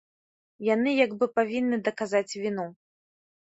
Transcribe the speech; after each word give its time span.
Яны 0.67 0.93
як 1.05 1.13
бы 1.19 1.25
павінны 1.35 1.77
даказаць 1.89 2.33
віну. 2.45 2.67